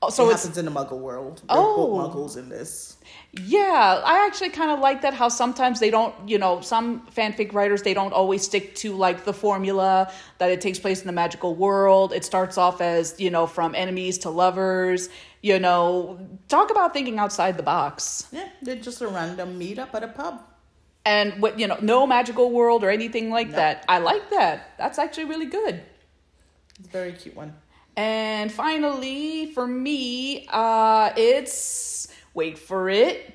[0.01, 1.43] Oh, So it it's happens in the muggle world.
[1.49, 1.89] They're Oh.
[1.99, 2.97] muggles in this.
[3.33, 5.13] yeah, I actually kind of like that.
[5.13, 9.25] How sometimes they don't, you know, some fanfic writers they don't always stick to like
[9.25, 12.13] the formula that it takes place in the magical world.
[12.13, 15.09] It starts off as you know from enemies to lovers.
[15.43, 18.27] You know, talk about thinking outside the box.
[18.33, 20.43] Yeah, they're just a random meetup at a pub.
[21.07, 23.57] and what you know, no magical world or anything like No.
[23.57, 23.85] that.
[23.89, 24.73] I like that.
[24.79, 25.81] That's actually really good.
[26.79, 27.55] It's a very cute one.
[27.99, 33.35] And finally, for me, uh, it's wait for it,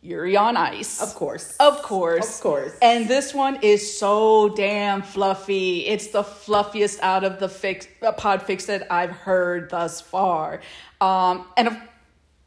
[0.00, 1.02] Yuri on Ice.
[1.02, 1.54] Of course.
[1.60, 2.38] Of course.
[2.38, 2.78] Of course.
[2.80, 5.86] And this one is so damn fluffy.
[5.86, 10.62] It's the fluffiest out of the fics, uh, pod fics that I've heard thus far.
[11.02, 11.76] Um, and of,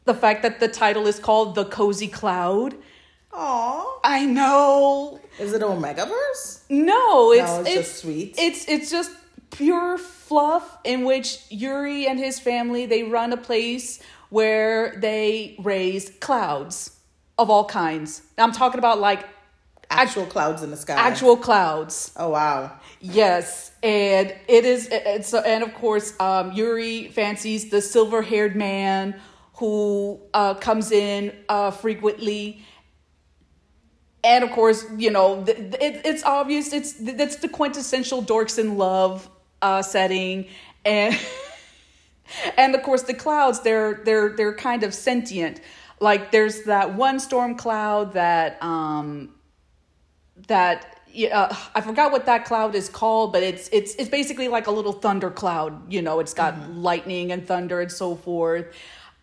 [0.06, 2.74] the fact that the title is called The Cozy Cloud.
[3.32, 4.00] Aw.
[4.02, 5.20] I know.
[5.38, 6.64] Is it Omegaverse?
[6.68, 8.34] No, it's, it's just sweet.
[8.38, 9.12] It's it's just
[9.56, 16.10] pure fluff in which Yuri and his family they run a place where they raise
[16.20, 16.98] clouds
[17.38, 18.22] of all kinds.
[18.36, 19.24] I'm talking about like
[19.90, 20.94] Actual clouds in the sky.
[20.94, 22.12] actual clouds.
[22.16, 22.72] Oh wow.
[23.00, 24.88] Yes, and it is.
[24.90, 29.20] It's and of course, um, Yuri fancies the silver-haired man
[29.56, 32.64] who uh, comes in uh, frequently.
[34.24, 36.72] And of course, you know it, it's obvious.
[36.72, 39.28] It's that's the quintessential dorks in love
[39.64, 40.46] uh, setting,
[40.84, 41.18] and
[42.58, 43.60] and of course the clouds.
[43.60, 45.60] They're they're they're kind of sentient.
[46.00, 49.34] Like there's that one storm cloud that um,
[50.48, 54.48] that yeah, uh, I forgot what that cloud is called, but it's it's it's basically
[54.48, 55.90] like a little thunder cloud.
[55.90, 58.66] You know, it's got lightning and thunder and so forth.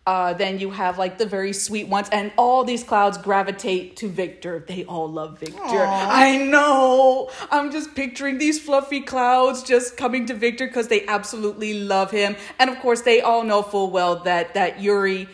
[0.04, 4.08] Uh, then you have like the very sweet ones, and all these clouds gravitate to
[4.08, 4.64] Victor.
[4.66, 5.60] They all love Victor.
[5.86, 7.30] I know.
[7.52, 12.34] I'm just picturing these fluffy clouds just coming to Victor because they absolutely love him,
[12.58, 15.28] and of course they all know full well that that Yuri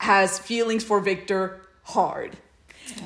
[0.00, 2.36] has feelings for Victor hard.
[2.86, 3.02] This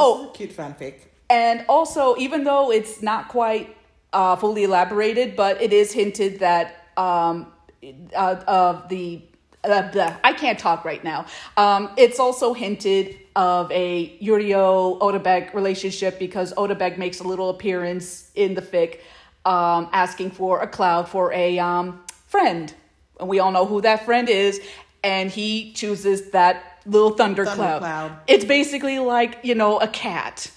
[0.00, 0.30] Oh.
[0.32, 0.94] cute fanfic.
[1.28, 3.76] And also, even though it's not quite
[4.12, 7.52] uh, fully elaborated, but it is hinted that um,
[8.14, 9.22] uh, of the
[9.64, 11.26] uh, blah, I can't talk right now.
[11.56, 18.30] Um, it's also hinted of a Yurio Otabek relationship because Otabek makes a little appearance
[18.34, 19.00] in the fic,
[19.44, 22.74] um, asking for a cloud for a um, friend,
[23.20, 24.60] and we all know who that friend is,
[25.02, 27.78] and he chooses that little thunder, Thunder cloud.
[27.80, 28.12] cloud.
[28.26, 30.50] It's basically like you know a cat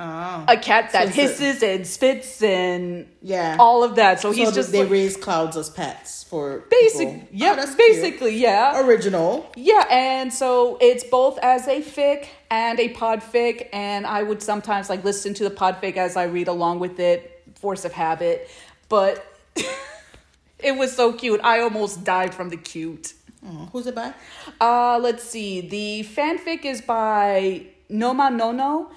[0.00, 0.44] Oh.
[0.46, 3.56] a cat that So it's a- hisses and spits and Yeah.
[3.58, 4.20] all of that.
[4.20, 7.28] So, So he's just they like, raise clouds as pets for basic, people.
[7.32, 7.88] yeah, Oh, that's cute.
[7.88, 9.46] basically, yeah, original.
[9.56, 9.84] yeah.
[9.90, 14.88] And so it's both as a fic and a pod fic, and I would sometimes
[14.88, 18.48] like listen to the pod fic as I read along with it, force of habit.
[18.88, 19.24] But
[20.58, 21.40] it was so cute.
[21.42, 23.14] I almost died from the cute.
[23.46, 24.14] Oh, who's it by?
[24.60, 25.60] Uh, let's see.
[25.60, 28.90] The fanfic is by Noma Nono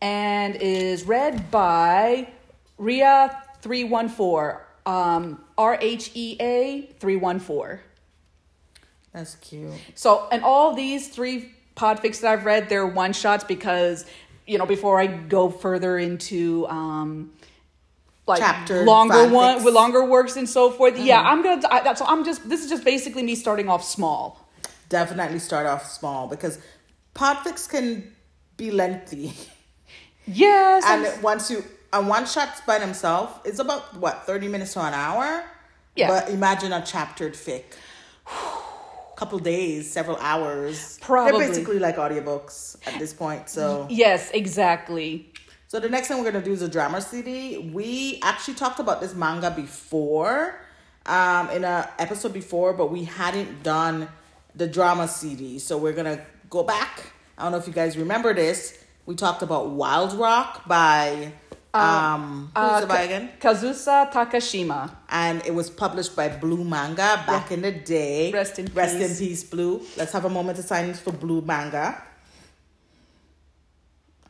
[0.00, 2.28] and is read by
[2.76, 4.66] Rhea three one four.
[4.86, 7.80] Um, R H E A three one four.
[9.12, 9.72] That's cute.
[9.94, 14.06] So, and all these three podfics that I've read, they're one shots because
[14.46, 17.32] you know before I go further into um
[18.26, 20.98] like longer one with longer works and so forth.
[20.98, 21.66] Yeah, I'm gonna.
[21.70, 22.48] I, that's so I'm just.
[22.48, 24.48] This is just basically me starting off small.
[24.88, 26.58] Definitely start off small because
[27.14, 28.12] podfics can
[28.56, 29.32] be lengthy.
[30.28, 34.74] Yes, and I'm- once you and one shot by themselves it's about what 30 minutes
[34.74, 35.42] to an hour?
[35.96, 36.08] Yeah.
[36.08, 37.64] but imagine a chaptered fic.
[39.16, 40.96] Couple days several hours.
[41.00, 41.40] Probably.
[41.40, 43.86] they're basically like audiobooks at this point so.
[43.90, 45.32] Yes, exactly.
[45.66, 48.78] so the next thing we're going to do is a drama cd we actually talked
[48.80, 50.60] about this manga before
[51.06, 54.08] um in a episode before but we hadn't done
[54.54, 57.12] the drama cd so we're going to go back.
[57.36, 58.77] I don't know if you guys remember this
[59.08, 61.32] we talked about wild rock by
[61.72, 64.80] um who's Uh, it by again Kazusa Takashima.
[65.08, 68.30] and it was published by Blue Manga back in the day.
[68.30, 69.18] Rest in Rest in peace.
[69.18, 69.80] peace, Blue.
[69.96, 71.86] Let's have a moment of silence for Blue Manga.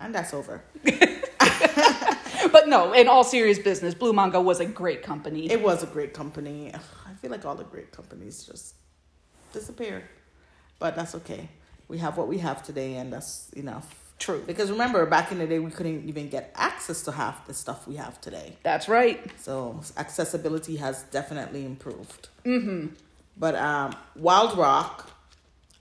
[0.01, 0.63] And that's over.
[2.53, 5.51] But no, in all serious business, Blue Manga was a great company.
[5.51, 6.73] It was a great company.
[6.75, 8.75] I feel like all the great companies just
[9.53, 10.05] disappeared.
[10.79, 11.49] But that's okay.
[11.89, 14.08] We have what we have today, and that's enough.
[14.19, 14.43] True.
[14.47, 17.87] Because remember, back in the day, we couldn't even get access to half the stuff
[17.87, 18.57] we have today.
[18.63, 19.21] That's right.
[19.39, 22.29] So accessibility has definitely improved.
[22.45, 22.95] Mm-hmm.
[23.37, 25.11] But um, Wild Rock,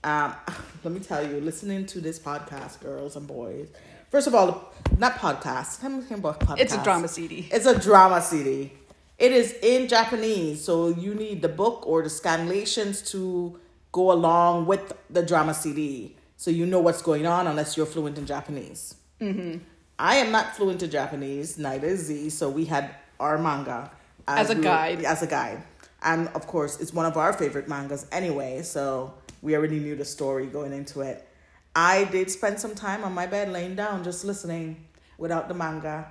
[0.04, 0.34] um,
[0.84, 3.68] let me tell you, listening to this podcast, girls and boys.
[4.10, 5.84] First of all, not podcast.
[5.84, 6.60] I'm thinking about podcast.
[6.60, 7.48] It's a drama CD.
[7.50, 8.72] It's a drama CD.
[9.18, 13.58] It is in Japanese, so you need the book or the scanlations to
[13.90, 18.16] go along with the drama CD, so you know what's going on unless you're fluent
[18.16, 18.94] in Japanese.
[19.20, 19.58] Mm-hmm.
[19.98, 23.90] I am not fluent in Japanese, neither is Z, so we had our manga
[24.28, 25.04] As a we guide.
[25.04, 25.60] as a guide,
[26.02, 28.62] and of course, it's one of our favorite mangas anyway.
[28.62, 31.26] So we already knew the story going into it.
[31.74, 34.86] I did spend some time on my bed laying down just listening
[35.18, 36.06] without the manga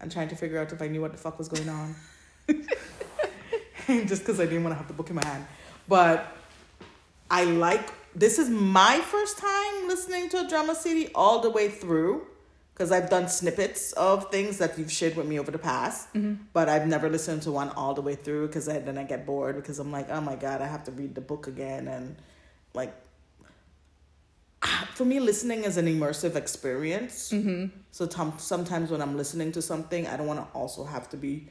[0.00, 1.96] and trying to figure out if I knew what the fuck was going on.
[4.06, 5.44] just because I didn't want to have the book in my hand.
[5.88, 6.36] But
[7.30, 11.68] I like this is my first time listening to a drama CD all the way
[11.68, 12.26] through
[12.74, 16.44] because I've done snippets of things that you've shared with me over the past, Mm-hmm.
[16.52, 19.56] but I've never listened to one all the way through because then I get bored
[19.56, 22.16] because I'm like, oh my god, I have to read the book again and
[22.74, 22.92] like.
[24.94, 27.32] For me, listening is an immersive experience.
[27.32, 27.76] Mm-hmm.
[27.90, 31.16] So tom- sometimes when I'm listening to something, I don't want to also have to
[31.16, 31.48] be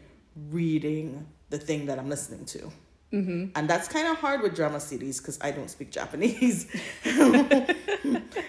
[0.50, 2.72] reading the thing that I'm listening to.
[3.14, 3.48] Mm-hmm.
[3.56, 6.66] And that's kind of hard with drama CDs because I don't speak Japanese.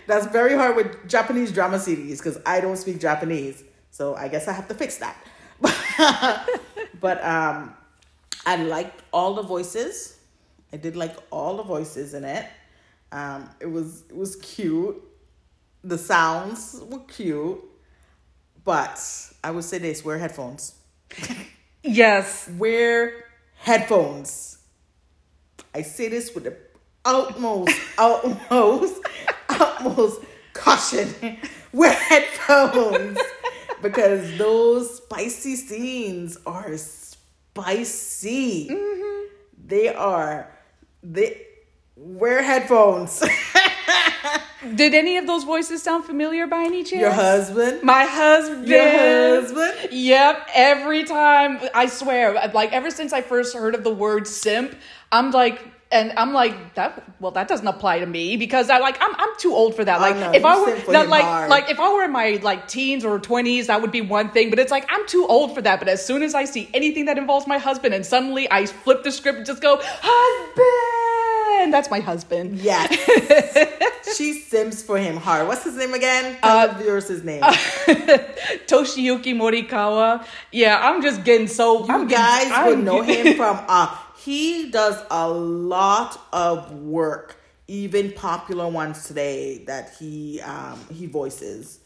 [0.07, 3.65] that's very hard with Japanese drama CDs because I don't speak Japanese.
[3.91, 5.17] So I guess I have to fix that.
[7.01, 7.75] but um,
[8.47, 10.19] I liked all the voices.
[10.73, 12.47] I did like all the voices in it.
[13.11, 15.03] Um, it was it was cute.
[15.85, 17.61] The sounds were cute,
[18.65, 18.99] but
[19.45, 20.75] I would say this: wear headphones.
[21.85, 22.49] Yes.
[22.59, 23.25] Wear
[23.63, 24.59] headphones.
[25.75, 26.57] I say this with the
[27.05, 29.01] utmost, utmost,
[29.49, 30.21] utmost
[30.53, 31.39] caution.
[31.73, 33.19] Wear headphones
[33.81, 38.69] because those spicy scenes are spicy.
[38.69, 39.35] Mm-hmm.
[39.67, 40.53] They are.
[41.03, 41.47] They
[41.97, 43.23] wear headphones.
[44.75, 47.01] Did any of those voices sound familiar by any chance?
[47.01, 47.83] Your husband.
[47.83, 48.69] My husband.
[48.69, 49.89] Your husband.
[49.93, 50.49] Yep.
[50.55, 54.75] Every time, I swear, like ever since I first heard of the word simp,
[55.11, 57.03] I'm like, and I'm like that.
[57.21, 60.01] Well, that doesn't apply to me because I like I'm I'm too old for that.
[60.01, 61.51] I Like know, if I were not like hard.
[61.51, 64.49] like if I were in my like teens or twenties, that would be one thing.
[64.49, 65.81] But it's like I'm too old for that.
[65.81, 69.03] But as soon as I see anything that involves my husband, and suddenly I flip
[69.03, 71.22] the script and just go husband.
[71.71, 72.59] That's my husband.
[72.59, 72.91] Yes.
[74.17, 75.49] she sims for him hard.
[75.49, 76.39] What's his name again?
[76.43, 77.43] Tell the viewers his name.
[78.67, 80.25] Toshiyuki Morikawa.
[80.51, 81.87] Yeah, I'm just getting so.
[81.87, 86.73] you I'm guys getting, would I'm know him from uh he does a lot of
[86.73, 87.37] work
[87.69, 91.81] even popular ones today that he um he voices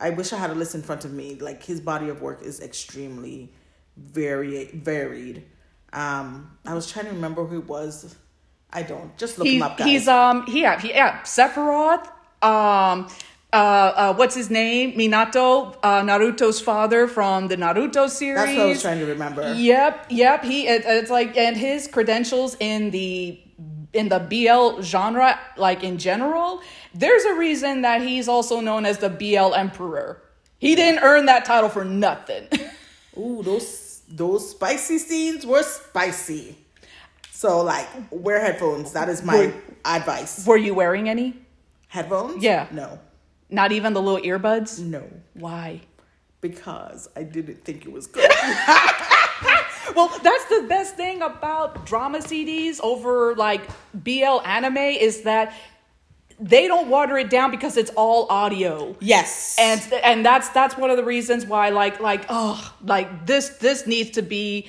[0.00, 2.42] i wish i had a list in front of me like his body of work
[2.42, 3.52] is extremely
[3.96, 5.42] very varied
[5.92, 8.16] um i was trying to remember who it was
[8.72, 12.06] i don't just look He, him up guys he's um he yeah, he yeah Sephiroth
[12.42, 13.08] um
[13.52, 18.66] uh, uh what's his name Minato uh Naruto's father from the Naruto series that's what
[18.66, 20.42] i was trying to remember Yep, yep.
[20.42, 23.38] He it, it's like and his credentials in the
[23.92, 26.62] in the BL genre, like in general,
[26.94, 30.22] there's a reason that he's also known as the BL Emperor.
[30.58, 32.48] He didn't earn that title for nothing.
[33.18, 36.56] Ooh, those those spicy scenes were spicy.
[37.42, 38.92] So like wear headphones.
[38.92, 40.46] That is my Were- advice.
[40.46, 41.34] Were you wearing any?
[41.88, 42.40] Headphones?
[42.40, 42.68] Yeah.
[42.70, 43.00] No.
[43.50, 44.78] Not even the little earbuds?
[44.78, 45.02] No.
[45.34, 45.80] Why?
[46.40, 48.30] Because I didn't think it was good.
[49.96, 55.52] Well, that's the best thing about drama CDs over like BL anime is that
[56.40, 58.96] they don't water it down because it's all audio.
[59.00, 59.56] yes.
[59.60, 63.86] and and that's that's one of the reasons why like like oh like this this
[63.86, 64.68] needs to be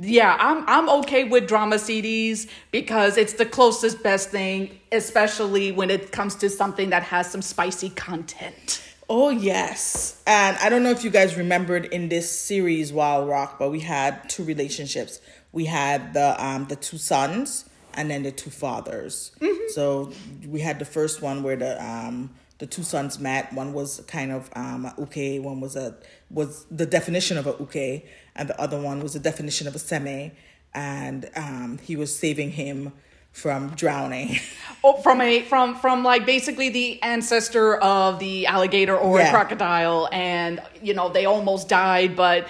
[0.00, 5.90] yeah i'm i'm okay with drama cds because it's the closest best thing especially when
[5.90, 10.22] it comes to something that has some spicy content Oh yes.
[10.24, 13.80] And I don't know if you guys remembered in this series Wild Rock, but we
[13.80, 15.20] had two relationships.
[15.50, 19.32] We had the um the two sons and then the two fathers.
[19.74, 20.12] So
[20.46, 23.52] we had the first one where the um the two sons met.
[23.52, 25.96] One was kind of um a uke, one was a
[26.30, 28.04] was the definition of a uke,
[28.40, 30.32] and the other one was the definition of a seme.
[30.74, 32.92] And um he was saving him
[33.32, 34.38] from drowning.
[34.84, 39.28] oh, from a from from like basically the ancestor of the alligator or Yeah.
[39.28, 42.48] a crocodile and you know they almost died but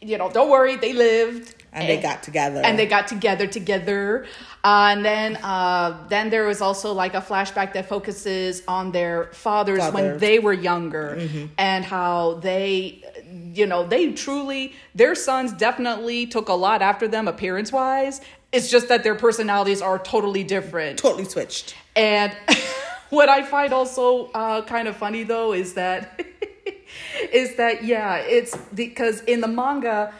[0.00, 2.62] you know don't worry they lived and they got together.
[2.64, 4.26] and they got together together.
[4.64, 9.26] Uh, and then uh, then there was also like a flashback that focuses on their
[9.32, 11.20] fathers when they were younger
[11.58, 13.02] and how they
[13.54, 18.20] you know they truly their sons definitely took a lot after them appearance wise
[18.52, 20.98] it's just that their personalities are totally different.
[20.98, 21.74] Totally switched.
[21.94, 22.32] and
[23.10, 26.20] what I find also uh, kind of funny though is that
[27.32, 30.14] is that yeah, it's because in the manga,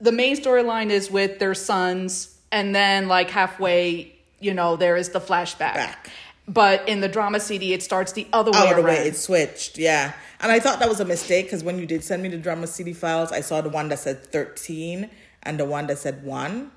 [0.00, 5.10] the main storyline is with their sons, and then like halfway, you know, there is
[5.10, 5.74] the flashback.
[5.74, 6.10] Back.
[6.46, 8.84] But in the drama CD, it starts the other way oh, the around.
[8.84, 12.02] way it switched yeah and i thought that was a mistake because when you did
[12.02, 15.10] send me the drama cd files i saw the one that said 13
[15.42, 16.70] and the one that said 1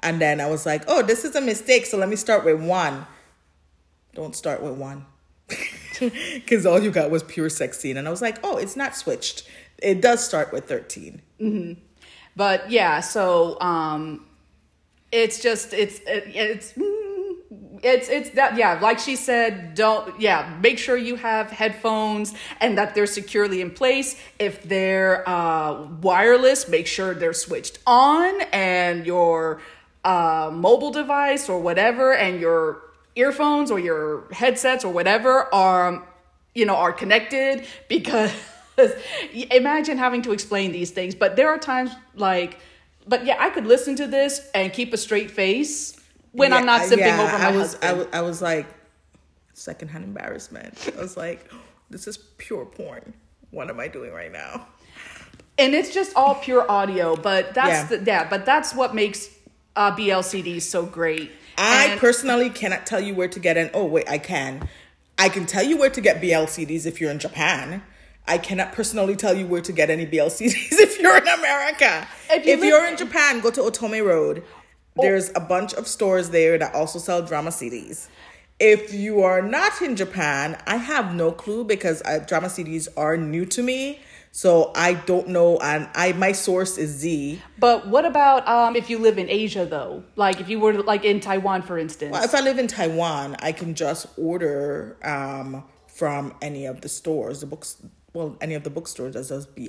[0.00, 2.60] and then i was like oh this is a mistake so let me start with
[2.60, 3.06] 1
[4.14, 5.06] don't start with 1
[5.98, 8.96] because all you got was pure sex scene, and I was like, oh, it's not
[8.96, 9.48] switched.
[9.78, 11.22] It does start with thirteen.
[12.36, 14.26] But yeah, so um,
[15.12, 17.36] it's just it's it, it's mm,
[17.82, 22.76] it's it's that yeah, like she said, don't yeah, make sure you have headphones and
[22.78, 24.20] that they're securely in place.
[24.38, 29.60] If they're uh, wireless, make sure they're switched on and your
[30.04, 32.83] uh, mobile device or whatever and your
[33.16, 36.02] earphones or your headsets or whatever are
[36.54, 38.32] you know are connected because
[39.50, 42.58] imagine having to explain these things but there are times like
[43.06, 45.98] but yeah i could listen to this and keep a straight face
[46.32, 48.66] when i'm not sipping yeah, over my I was, husband I was, I was like,
[49.52, 50.90] secondhand embarrassment.
[50.98, 51.48] I was like,
[51.90, 53.14] this is pure porn.
[53.52, 54.66] What am I doing right now?
[55.56, 57.98] and it's just all pure audio but that's Yeah.
[57.98, 59.28] the yeah but that's what makes
[59.76, 63.70] uh blcds so great I And- personally cannot tell you where to get an.
[63.74, 64.68] Oh wait, I can.
[65.16, 67.84] I can tell you where to get BLCDs if you're in Japan.
[68.26, 72.08] I cannot personally tell you where to get any BLCDs if you're in America.
[72.30, 74.42] If you live- are in Japan, go to Otome Road.
[74.96, 78.08] There's a bunch of stores there that also sell drama CDs.
[78.58, 83.16] If you are not in Japan, I have no clue because uh, drama CDs are
[83.16, 84.00] new to me.
[84.36, 87.40] So I don't know, and I my source is Z.
[87.56, 91.04] but what about um if you live in asia though like if you were like
[91.04, 95.62] in taiwan for instance Well, if I live in Taiwan, I can just order um,
[95.86, 97.76] from any of the stores, the books.
[98.14, 99.64] Well, any of the bookstores that says BL.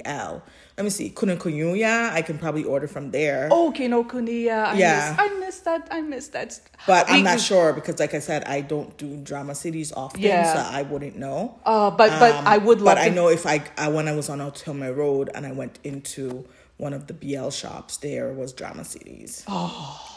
[0.77, 2.11] Let me see, Kunikunyuya.
[2.11, 4.65] I can probably order from there, Oh, Kinokuniya.
[4.67, 5.15] I Yeah.
[5.17, 5.87] Miss, I miss that.
[5.89, 6.59] I miss that.
[6.85, 10.53] but I'm not sure because, like I said, I don't do drama CDs often, Yeah.
[10.53, 11.59] so I wouldn't know.
[11.65, 14.15] Uh, but but Um, I would love But I know if I, I when I
[14.15, 16.45] was on Otome Road and I went into
[16.77, 19.43] one of the BL shops, there was drama CDs.
[19.47, 20.11] Oh.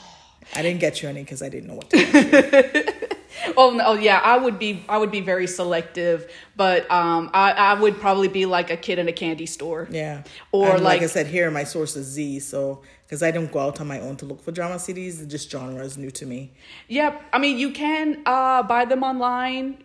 [0.55, 2.75] I didn't get you any because I didn't know what to get
[3.13, 3.18] you.
[3.57, 7.75] Oh no, yeah, I would be I would be very selective, but um, I I
[7.75, 9.89] would probably be like a kid in a candy store.
[9.91, 10.23] Yeah.
[10.53, 12.41] Or And like, I said, here my source is Z.
[12.41, 15.51] So because I don't go out on my own to look for drama CDs, just
[15.51, 16.53] genre is new to me.
[16.89, 17.23] Yep.
[17.33, 19.83] I mean, you can uh, buy them online.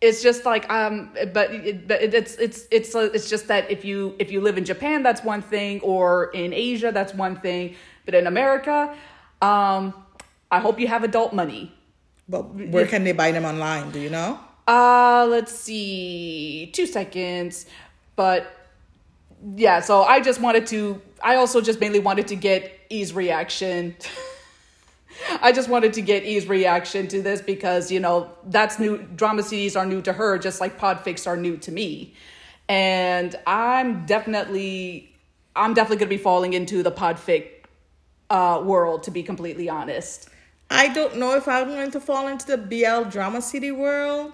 [0.00, 3.70] It's just like um, but it, but it, it's it's it's uh, it's just that
[3.70, 7.36] if you if you live in Japan, that's one thing, or in Asia, that's one
[7.36, 8.96] thing, but in America,
[9.40, 9.94] um,
[10.50, 11.72] I hope you have adult money.
[12.32, 13.90] But where can they buy them online?
[13.90, 14.40] Do you know?
[14.66, 17.66] Uh, let's see, two seconds.
[18.16, 18.50] But
[19.54, 23.94] yeah, so I just wanted to, I also just mainly wanted to get E's reaction.
[25.42, 28.96] I just wanted to get E's reaction to this because, you know, that's new.
[29.14, 32.14] Drama CDs are new to her, just like Podfics are new to me.
[32.66, 35.14] And I'm definitely,
[35.54, 37.66] I'm definitely going to be falling into the Podfic
[38.30, 40.30] uh, world, to be completely honest.
[40.72, 44.32] I don't know if I'm going to fall into the BL drama CD world.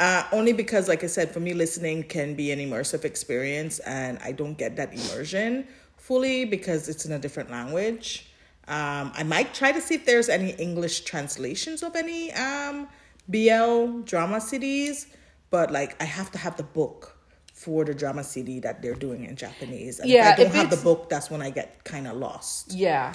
[0.00, 4.18] Uh, only because, like I said, for me, listening can be an immersive experience, and
[4.24, 8.28] I don't get that immersion fully because it's in a different language.
[8.66, 12.88] Um, I might try to see if there's any English translations of any um,
[13.28, 15.06] BL drama CDs,
[15.50, 17.16] but like I have to have the book
[17.52, 20.00] for the drama CD that they're doing in Japanese.
[20.00, 22.16] And Yeah, if I don't if have the book, that's when I get kind of
[22.16, 22.72] lost.
[22.72, 23.14] Yeah.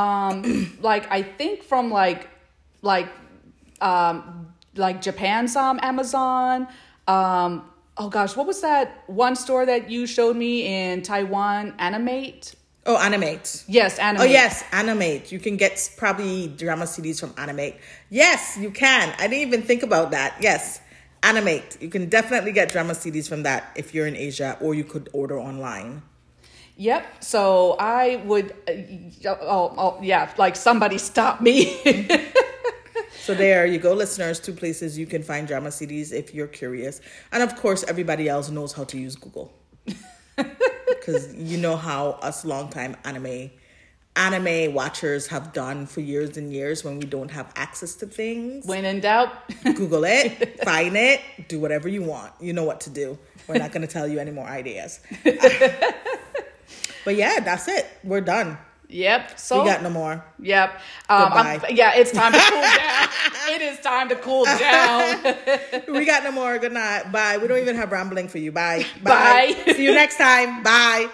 [0.00, 2.22] Um like I think from like
[2.82, 3.08] like
[3.80, 6.68] um like Japan's um Amazon
[7.08, 7.50] um
[7.96, 12.54] oh gosh what was that one store that you showed me in Taiwan Animate
[12.88, 13.64] Oh, Animate.
[13.66, 14.28] yes Animate.
[14.28, 15.32] Oh yes, Animate.
[15.32, 17.74] You can get probably drama CDs from Animate.
[18.10, 19.12] Yes, you can.
[19.18, 20.36] I didn't even think about that.
[20.40, 20.80] Yes,
[21.24, 21.78] Animate.
[21.82, 25.08] You can definitely get drama CDs from that if you're in Asia, or you could
[25.12, 26.02] order online.
[26.76, 31.80] Yep so I would uh, oh, oh yeah like somebody stop me
[33.26, 34.38] So there you go, listeners.
[34.38, 37.00] Two places you can find drama CDs if you're curious,
[37.32, 39.52] and of course, everybody else knows how to use Google
[40.86, 43.50] because you know how us longtime anime
[44.14, 48.64] anime watchers have done for years and years when we don't have access to things.
[48.64, 49.30] when in doubt
[49.64, 52.32] Google it, find it, do whatever you want.
[52.40, 53.18] You know what to do.
[53.48, 55.00] We're not going to tell you any more ideas.
[57.06, 57.86] But yeah, that's it.
[58.04, 58.58] We're done.
[58.88, 60.22] yep so We got no more.
[60.40, 60.68] Yep.
[61.08, 61.32] Um,
[61.70, 63.08] yeah, it's time to cool down.
[63.54, 65.34] it is time to cool down.
[65.96, 66.58] We got no more.
[66.58, 67.10] Good night.
[67.10, 67.38] Bye.
[67.38, 68.52] We don't even have rambling for you.
[68.52, 68.84] Bye.
[69.02, 69.56] Bye.
[69.74, 70.62] See you next time.
[70.62, 71.08] Bye.